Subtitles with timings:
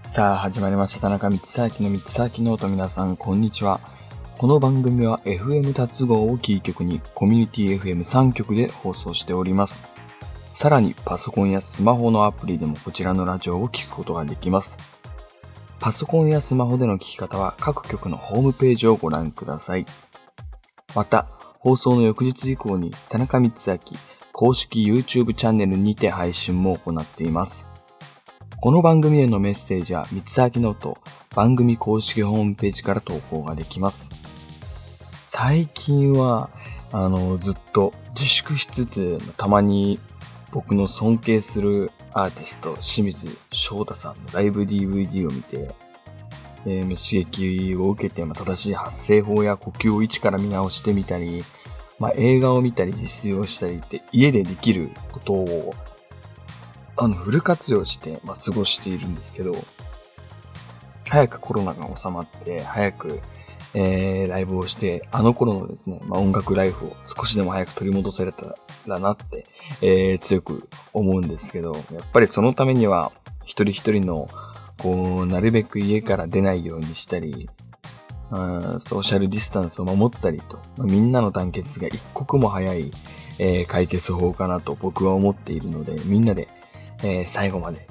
[0.00, 1.00] さあ始まりました。
[1.00, 1.40] 田中光
[1.80, 3.80] 秋の光秋ノート皆さんこんにちは。
[4.38, 9.82] この番組は FM 達合をキー局にコミュニティ FM3 局で放送しております。
[10.52, 14.78] さらにパソコンやスマホのアプリでもこちらのラジオを聞くことができます。
[15.80, 19.86] パソコンやスマホでの聞き方は各局のホームページをご覧ください。
[20.94, 21.28] また
[21.58, 23.80] 放送の翌日以降に田中光秋
[24.30, 27.66] 公式 YouTube チャンネルにて配信も行っています。
[28.60, 30.98] この番組へのメッセージは、光秋ノート、
[31.32, 34.10] 番組公式ホームページから投稿ができます。
[35.20, 36.50] 最近は、
[36.90, 40.00] あの、ずっと自粛しつつ、たまに
[40.50, 45.70] 僕の尊敬するアーティスト、清水翔太さんのライブ DVD を見て、
[46.66, 51.44] えー、刺激を受けて、ま、正しい発声法や呼吸を一から見直してみたり、
[52.00, 55.74] まあ、映画を見たり実践をしたりって家でできることを
[57.00, 59.54] あの、フル活用して、まあ、過ごしているんですけど、
[61.08, 63.20] 早くコロナが収まって、早く、
[63.74, 69.44] えー、ライブをして、あの頃のですね、まあ、音楽ライフを少しでも早く取り戻せれたらなって、
[69.80, 73.12] えー、強く思うんですけど、やっぱりそのためには、
[73.44, 74.28] 一人一人の、
[74.78, 77.48] こう、なるべく家から出ないようにしたり、
[78.30, 82.90] ソーシャルディスタンスを守ったりと、みんなの団結が一刻も早い、
[83.38, 86.48] えー、解決法かなと僕は思っているので、みんなで
[87.02, 87.88] えー、最後まで、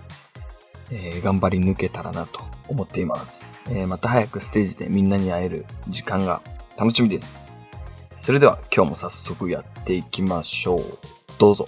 [0.91, 6.41] えー、頑張り抜けたらなと思っています、えー、また早くステージでみんなに会える時間が
[6.77, 7.67] 楽しみです。
[8.15, 10.97] それでは今日も早速やっていきましょう。
[11.37, 11.67] どうぞ。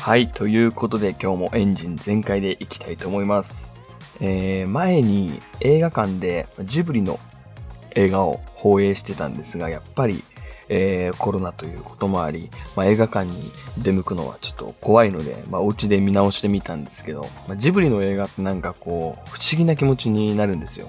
[0.00, 3.81] はい、ということで今日もエンジン全開でいきたいと思います。
[4.24, 7.18] えー、前に映画館でジブリの
[7.96, 10.22] 映画を放映してたんですが、やっぱり、
[10.68, 20.88] えー、コロナということもあり、まあ、映画館に出向くのはちょっと怖いので、まあ、お家で見直してみたんですけど、まあ、ジブリの映画ってなんかこう、不思議な気持ちになるんですよ。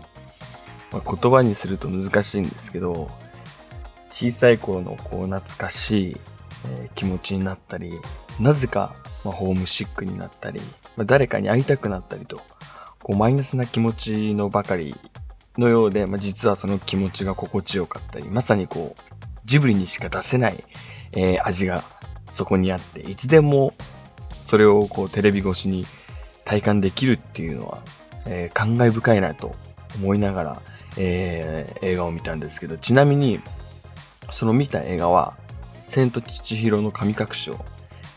[0.91, 3.09] まあ、言葉にすると難しいんですけど、
[4.11, 6.17] 小さい頃のこう懐かしい、
[6.77, 7.99] え、気持ちになったり、
[8.39, 8.93] なぜか、
[9.25, 10.61] ま、ホームシックになったり、
[10.95, 12.39] ま、誰かに会いたくなったりと、
[13.03, 14.95] こうマイナスな気持ちのばかり
[15.57, 19.01] のようで、まあ、実はその気持ちが心地よかったり、まさにこう、
[19.45, 20.63] ジブリにしか出せない、
[21.11, 21.83] えー、味が
[22.31, 23.73] そこにあって、いつでも
[24.39, 25.85] それをこうテレビ越しに
[26.45, 27.83] 体感できるっていうのは、
[28.25, 29.53] えー、感慨深いなと
[29.95, 30.61] 思いながら、
[30.97, 33.39] えー、映画を見たんですけど、ちなみに、
[34.31, 35.37] その見た映画は、
[35.67, 37.63] 千と千尋の神隠しを、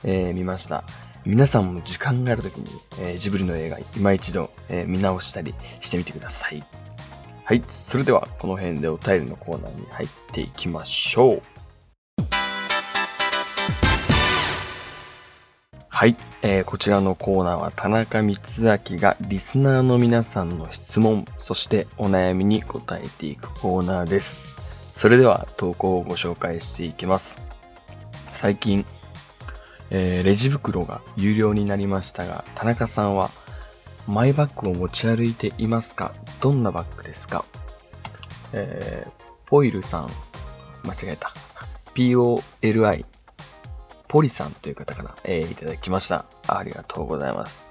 [0.04, 0.84] えー、見ました。
[1.26, 2.66] 皆さんも時間がある時に、
[3.00, 6.62] えー、ジブリの映画今一度、えー、見直したりしてみてください。
[7.42, 7.64] はい。
[7.68, 11.42] それではこの辺でお便りのコーナーに入っていきましょう。
[15.88, 24.60] はい、えー、こちらのコーナーは田中光明がリスナーの皆さんの質問、そしてお悩みに答えていくコーナーです。
[24.92, 27.42] それでは投稿をご紹介していきます。
[28.30, 28.86] 最近、
[29.90, 33.30] えー、レジ袋が有料になりましたが、田中さんは
[34.06, 36.12] マイバッグを持ち歩いていますか？
[36.40, 37.44] どんなバッグですか？
[38.52, 39.10] えー、
[39.46, 40.10] ポイルさん、
[40.84, 41.32] 間違えた。
[41.94, 43.04] POLI、
[44.06, 46.24] ポリさんという方から、えー、いただきました。
[46.46, 47.65] ありがとうございます。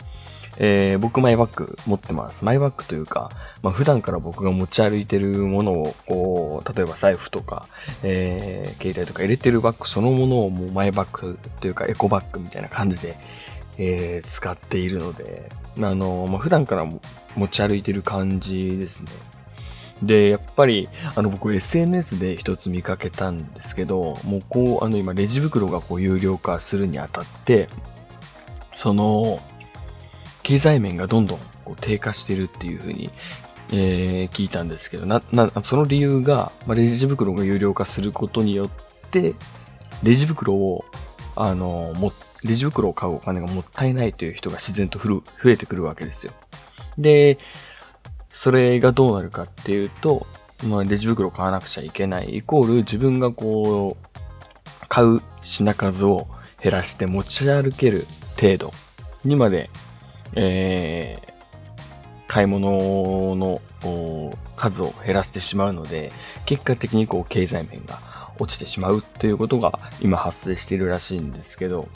[0.57, 2.45] えー、僕マイバッグ持ってます。
[2.45, 7.67] マイバッグというか、まあ、普段から僕が持ち歩いてるものを、こう、例えば財布とか、
[8.03, 13.17] えー、携帯とか入れてるバッグそのものをもうマイバッグというかエコバッグみたいな感じで、
[13.77, 16.85] えー、使っているので、あの、まあ、普段から
[17.35, 19.07] 持ち歩いてる感じですね。
[20.01, 27.69] で、やっぱり、あの、僕 SNS で一つ見かけたんですけど、もうこう、あの、今、レジ袋がこう有料化するにあたって、
[28.73, 29.39] その、
[30.45, 33.09] 経済面がどんどんこう低下してるっていうふうに、
[33.71, 38.69] えー、聞いたんですけど、な、な、その理由が、まあ、レジ袋が有料化することによっ
[39.09, 39.33] て、
[40.03, 40.85] レジ袋を、
[41.35, 42.13] あの、も、
[42.43, 46.33] レジ袋を買うお金がもったいないという人が自然と増えてくるわけですよ。
[46.99, 47.39] で、
[48.29, 50.27] それがどうなるかっていうと、
[50.63, 56.27] まあ、レジ袋を買わなくちゃいけない、イコール自分がこう、買う品数を
[56.61, 58.05] 減らして持ち歩ける
[58.39, 58.71] 程度
[59.23, 59.71] にまで
[60.35, 61.33] えー、
[62.27, 63.61] 買い物の
[64.55, 66.11] 数を減らしてしまうので、
[66.45, 67.99] 結果的にこう経済面が
[68.39, 71.87] 落ちてしまうということが今発生しているらしいんですけど、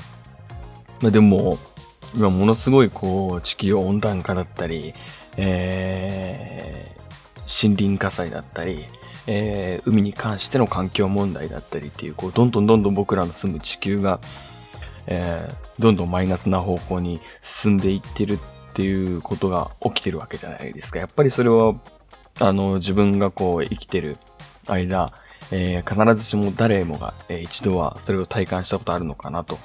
[1.01, 1.57] まあ、でも、
[2.15, 4.93] 今ものすごいこう地球温暖化だったり、
[5.37, 8.85] えー、森林火災だったり、
[9.27, 14.19] えー、海に関しての環境問題だったりっていう、こう、どんどんどんどん僕らの住む地球が、
[15.11, 18.37] えー、どんどんマイナスな方向に進んでいってるっ
[18.73, 20.99] ていうことが起きてるわけじゃないですか。
[20.99, 21.75] やっぱりそれは、
[22.39, 24.17] あの、自分がこう、生きてる
[24.67, 25.11] 間、
[25.51, 29.57] えー、必ずしも誰もが、えー、一度はそれを体感したことあるのかなと、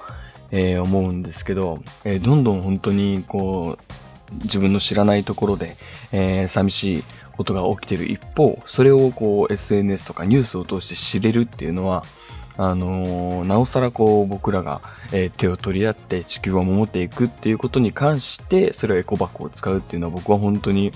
[0.50, 5.76] えー、思うんですけど、えどんどん本当にこう、自分の知らないところで、
[6.10, 7.04] え寂しい
[7.36, 12.02] ことが起きてる一方、それをこう SNS とかニュースを通して知れるっていうのは、
[12.56, 14.80] あのー、なおさらこう僕らが、
[15.12, 20.92] えー、手を取り合って地球を守っていくっていうことに関して、それをエコバッグを使うっていうのは僕は本当に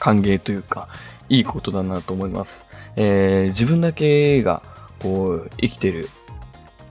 [0.00, 0.88] 歓迎というか、
[1.28, 2.66] いいことだなと思います。
[2.96, 4.62] えー、自分だけが
[5.00, 6.08] こう生きてる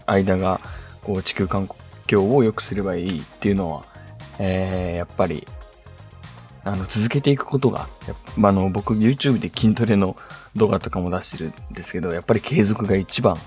[0.05, 0.61] 間が
[1.03, 1.69] こう地球環
[2.07, 3.83] 境を良くすればいいっていうのは、
[4.39, 5.47] え、やっぱり
[6.65, 7.88] あの続けていくことが、
[8.44, 10.17] あの僕 YouTube で筋トレの
[10.56, 13.38] 動画とかも出してるんですけど、やっぱり継続が一番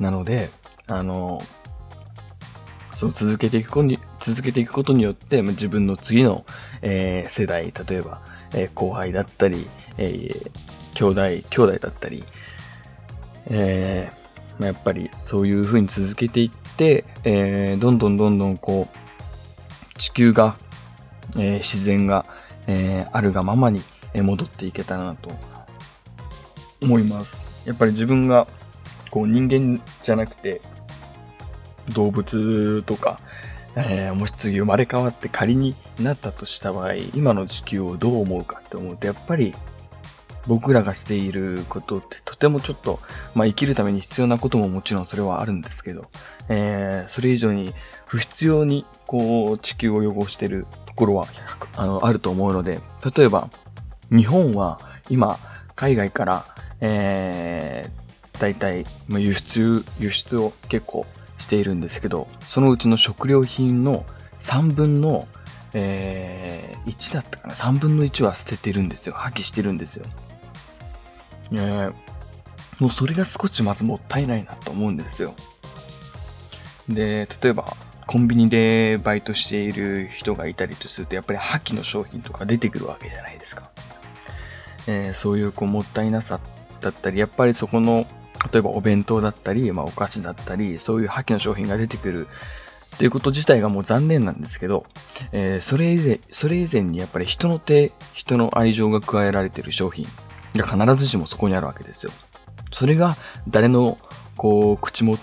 [0.00, 0.50] なので、
[0.88, 1.40] あの、
[2.94, 6.44] その続けていくことに、続けていくことによって、自分の次の、
[6.82, 8.20] えー、世代、例えば、
[8.52, 9.66] えー、後輩だったり、
[9.96, 10.50] えー、
[10.94, 12.24] 兄弟、兄弟だったり、
[13.46, 20.56] えー、ま、やっぱりそういう風に続けていって、えー、どんどんどんどんこう、地球が、
[21.36, 22.26] えー、自然が、
[22.66, 23.82] えー、あるがままに
[24.14, 25.30] 戻っていけたらなと
[26.82, 27.44] 思います。
[27.64, 28.46] やっぱり自分が
[29.10, 30.60] こう人間じゃなくて
[31.92, 33.18] 動物とか、
[33.76, 39.54] えー、もし次生まれ変わって仮になったとした場合、今の地球をどう思うかって思うと、やっぱり
[40.46, 43.00] 僕らがしていることってとてもちょっと、
[43.34, 46.08] まあ生きるために必要なことももちろんそれはあるんですけど、
[46.48, 47.74] えー、それ以上に
[48.06, 50.66] 不必要にこう地球を汚してる
[50.96, 51.26] ころは
[51.76, 52.80] あのあると思うので、
[53.16, 53.48] 例えば
[54.10, 55.38] 日本は今
[55.76, 61.06] 海外からえー、大体、まあ、輸出、輸出を結構
[61.38, 64.04] しているんですけど、そのうちの食料品の
[64.40, 65.26] 3分の、
[65.74, 69.14] えー、1だったかな ?3 分の1は捨ててるんですよ。
[69.14, 70.04] 破棄してるんですよ。
[71.52, 71.92] えー、
[72.78, 75.34] もうそれが少しまずもったいないなと思うんですよ。
[76.88, 83.70] で、例えば、コンビニでバイトしている人がいたりとすると、やっぱり破棄の商品とか出てくるわけじゃないですか。
[84.86, 86.40] えー、そういうこうもったいなさ
[86.80, 88.06] だったり、やっぱりそこの、
[88.52, 92.28] 例えばお弁当だったり、まあお菓子だったり、そういう破棄の商品が出てくる
[92.94, 94.86] っていうこと自体がもう残念なんですけど、
[95.32, 100.06] えー、それ以前、それ以前にやっぱり人の手、人の愛情が加えられている商品
[100.54, 102.12] が必ずしもそこにあるわけですよ。
[102.72, 103.16] それが
[103.48, 103.98] 誰の、
[104.36, 105.18] こう、口も、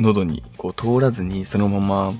[0.00, 2.12] 喉にこう通らずにそのまま、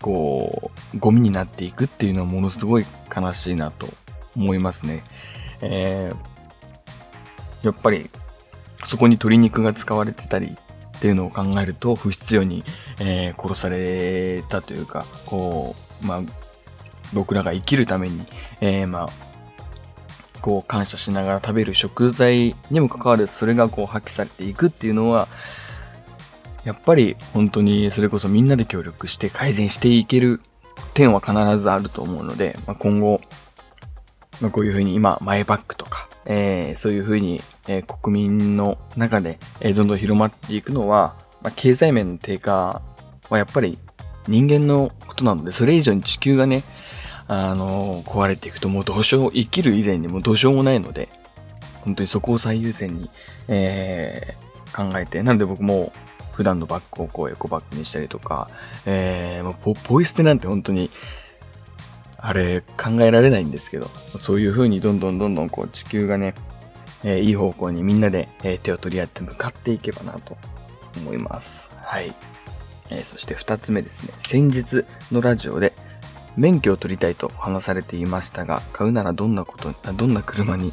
[0.00, 3.88] こう、ゴミになっていくっていうのはものすごい悲しいなと
[4.36, 5.02] 思いますね。
[5.60, 6.32] えー
[7.62, 8.10] やっぱり
[8.84, 10.56] そこに鶏肉が使われてたり
[10.96, 12.64] っていうのを考えると不必要に、
[13.00, 16.22] えー、殺されたというか、こう、まあ、
[17.12, 18.26] 僕らが生きるために、
[18.60, 19.08] えー、まあ、
[20.40, 25.28] こう感謝しながら食べる食材にもかかわらずそれがこう破棄されていくっていうのは、
[26.64, 30.40] やっぱり本当にそれこそみんなで協力して改善していける
[30.94, 33.20] 点は必ずあると思うので、まあ、今後、
[34.40, 42.82] まあ、こういうふうに今、マイバッグとか、えー、そういうふうに、えー、国民の中で、えー、どんどん広まっていくのは、まあ、経済面の低下
[43.28, 43.78] はやっぱり
[44.28, 46.62] 人間のことなので、それ以上に地球がね、
[47.28, 51.08] あのー、壊れていくともうどうしよう、生きる以前にもうどうしようもないので、
[51.84, 53.10] 本当にそこを最優先に、
[53.48, 55.92] えー、考えて、なので僕も
[56.32, 58.50] 普段のバッグをこうエコバッグにしたりとか、
[58.86, 60.90] えー、もうポイ捨てなんて本当に
[62.18, 63.86] あれ考えられないんですけど、
[64.20, 66.34] そういう風にどんどんどんどんこう地球がね、
[67.04, 70.36] えー、いい方向にみんなで、えー、手を取り合って向かっていけばなと
[70.98, 71.70] 思います。
[71.82, 72.14] はい。
[72.90, 74.14] えー、そして二つ目ですね。
[74.18, 75.72] 先日のラジオで
[76.36, 80.72] 免許を取りたいと話されていましたが、買うならどんなこと、どんな車に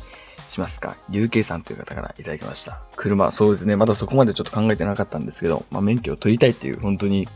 [0.50, 2.82] しますか ?UK さんという方からいただきました。
[2.96, 3.76] 車、そうですね。
[3.76, 7.28] まだそこまでちょっと考えてなかったんですけど、まあ、免許を取りたいっていう本当に、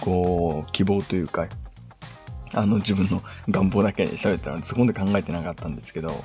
[0.00, 1.48] こう、希望というか、
[2.52, 6.22] あの自分の願望だけで喋ったので、そこまで考えてなかったんですけど、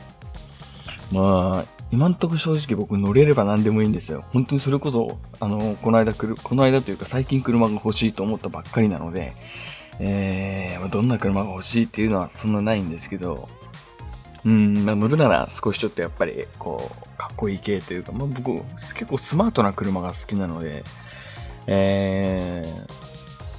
[1.11, 4.23] まあ、今んとこ正直僕乗れれば何でもいいんですよ。
[4.31, 9.33] 本当にそれこそ、あの、この間来る、この間というか最近車が欲しいと思ったばっかりなので、
[9.99, 13.49] えー、どんな車が欲しいっていうのはそんなないんですけど、
[14.43, 20.83] うん、まあ、乗るなら少しちょっとやっぱり、こう、かっこいい系というか、まあ僕、結構スマートな車が好きなので、
[21.67, 22.63] え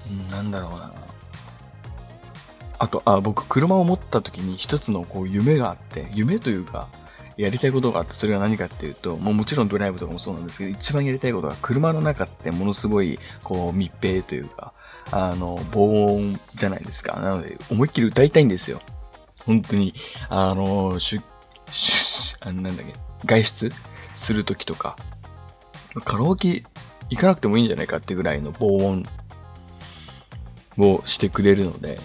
[0.09, 0.93] ー、なんだろうな。
[2.79, 6.89] あと、あ、僕、車を持った時に一つのこう夢があって、夢というか、
[7.37, 14.73] やりたいことがあって、それは何かっていうと、もうもちろんドライブとかもそうなんですけど、一番やりたいことが車の中ってものすごい、こう、密閉というか、
[15.13, 17.21] あの、防音じゃないですか。
[17.21, 18.81] なので、思いっきり歌いたいんですよ。
[19.47, 19.95] 本当に、
[20.29, 21.21] あの、しゅ、
[21.71, 22.95] しゅ、あなんだっけ、
[23.25, 23.73] 外出
[24.15, 24.97] するときとか、
[26.05, 26.65] カラオケ
[27.11, 29.05] 行かなくてもいいんじゃないかってぐらいの防音
[30.79, 31.99] をしてくれるので、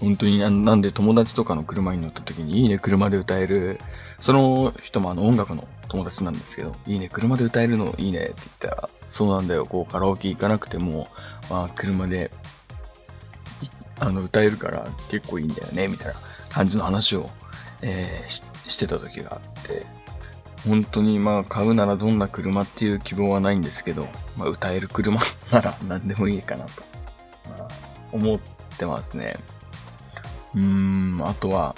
[0.00, 3.78] 本当になんで友達とかの車に乗った時にいいね車で歌える、
[4.18, 11.08] その人もあの音楽の友達なんですけど、いいね車で歌えるのいいねって言ったら、そうなんだよ、こうカラオケ行かなくても、
[11.50, 12.30] まあ車で
[13.98, 16.14] あの歌えるから結構いいんだよね、みたいな。
[16.50, 17.30] 感じの話を、
[17.82, 19.86] えー、してた時があって、
[20.66, 26.82] 本当にまあ買うならどんな車っていう希望はないんですけど、まあ、歌える車 なら何でもいいかなと、
[27.48, 27.68] まあ、
[28.12, 28.38] 思っ
[28.78, 29.38] てますね。
[30.54, 31.74] うーん、あとは、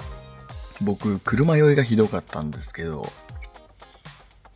[0.81, 3.11] 僕、車酔いがひどかったんですけど、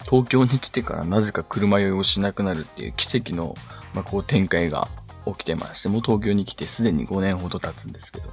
[0.04, 3.54] 東京に来てからなぜか車酔いをしなくなるっていう奇跡の、
[3.92, 4.88] まあ、こう展開が
[5.26, 8.30] 起きてまして、もう東京に来てすでに5年ほど経つんですけど。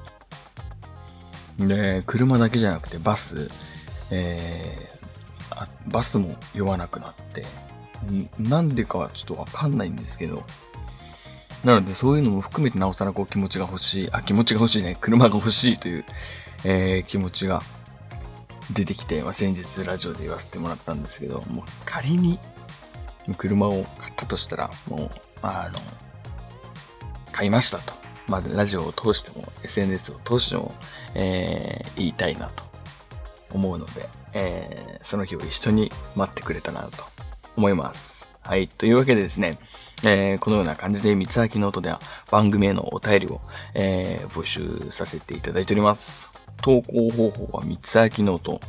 [1.60, 3.50] で、車だけじゃなくてバス、
[4.12, 7.46] えー、あバスも酔わなくなって、
[8.40, 10.44] なんでかはちょっとわかんないんですけど、
[11.64, 16.06] なのでそういうのも含めてなおさらこう気持ちが欲しい、あ、気持ちが欲しいね、車が欲しいという、
[16.66, 17.62] えー、気持ちが
[18.72, 22.40] 出てきて、まあ、先日ラジオで言わせてもらったんですけど、もう仮に
[23.38, 25.80] 車を買ったとしたら、もう、あの、
[27.32, 28.03] 買いましたと。
[28.27, 30.74] まあ、ラジオを通しても、SNS を通しても、
[31.13, 32.63] えー、会いたいなと
[33.51, 37.03] 思うので、えー、その日を一緒に待ってくれたなと
[37.56, 38.34] 思います。
[38.42, 38.68] はい。
[38.68, 39.58] というわけでですね、
[40.03, 42.00] えー、このような感じで、光秋ノートでは
[42.32, 43.42] 番組へのお便りを、
[43.74, 46.30] えー、募集させていただいております。
[46.62, 48.60] 投稿方法は光秋ノート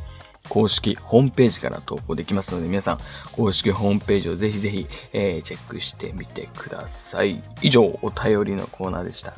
[0.49, 2.97] 公式ホームページから投稿できますので、皆さん、
[3.31, 7.41] 公式ホームページをぜひぜひ、えー、チェックしてみてください。
[7.61, 9.33] 以上、お便りのコーナーでした。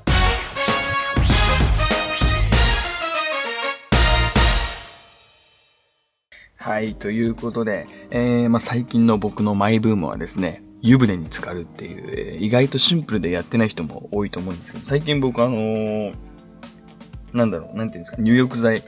[6.57, 16.13] はい、ということで、えー、まあ、最近の僕のマイブームはですね、湯船に浸かるっていう、えー、意外とシンプルでやってない人も多いと思うんですけど、最近僕あのー、
[17.33, 18.83] なんだろう、なんていうんですか、入浴剤、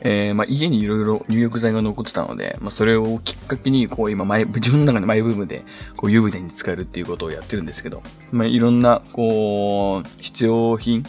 [0.00, 5.64] えー、まあ、家にいろいろ入浴剤が残ってたので、まあ、それをきっかけに、こう、今、前、自分の中でマイブームで、
[5.96, 11.04] こう、湯船に浸かるっていうことをやってるんですけど、まあ、いろんな、こう、必要品、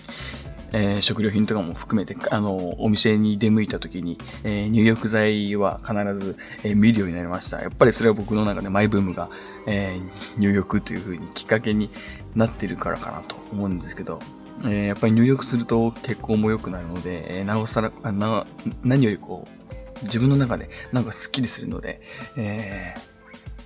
[0.72, 7.62] えー、食料品とかも含めて、あの、お店に出向いた時に、えー、入浴剤は必ず、えー、見るようになりました。
[7.62, 9.30] やっぱりそれは僕の中でマイブームが、
[9.68, 10.00] え
[10.38, 11.90] 入浴という風にきっかけに
[12.36, 14.20] なってるからかなと思うんですけど、
[14.64, 18.46] えー、やっぱり入浴すると血行も良くなるので、えー、なおさらな、
[18.84, 22.02] 何よりこう、自分の中でなんかスッキリするので、
[22.38, 23.02] えー、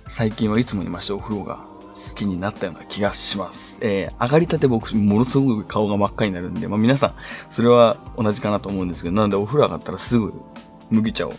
[0.08, 3.78] 最近はいつもにましてお風呂が好きになったような気がします。
[3.82, 7.14] えー、上がりたて僕、ものすごく顔が真っ赤になるんで、まあ皆さん、
[7.50, 10.32] それは同じかなと思うんですけど、なのでお風呂上がったらすぐ
[10.90, 11.32] 麦茶を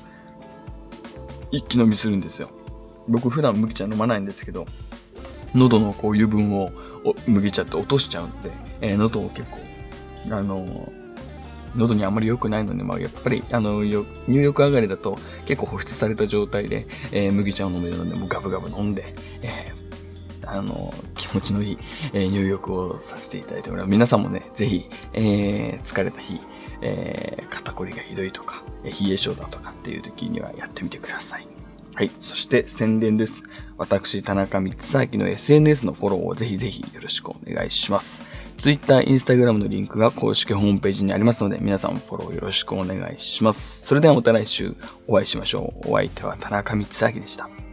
[1.52, 2.50] 一気飲みするんですよ。
[3.08, 4.66] 僕普段麦茶飲まないんですけど、
[5.54, 6.72] 喉のこう油分を
[7.28, 9.60] 麦茶って落としちゃうので、えー、喉を結構、
[10.30, 10.92] あのー、
[11.76, 21.78] 喉にあまり良くないので、まあ、やっぱり、あの、入浴上がりだと結構保湿された状態で、えー、麦茶を飲めるので、もうガブガブ飲んで、えー、あの、気持ちのいい、
[22.14, 23.90] えー、入浴をさせていただいております。
[23.90, 26.40] 皆さんもね、ぜひ、えー、疲れた日、
[26.82, 31.48] えー、肩こりがひどいとか、冷え性だとかっていう時にはやってみてください。
[31.94, 32.12] はい。
[32.20, 33.44] そして宣伝です。
[33.78, 38.24] 私、田中光明の SNS のフォローをぜひぜひよろしくお願いします。
[38.58, 43.86] Twitter、Instagram のリンクが公式ホームページにありますので、皆さんフォローよろしくお願いします。
[43.86, 44.76] それではまた来週
[45.08, 45.92] お会いしましょう。
[45.92, 47.71] お相手は田中光明でした。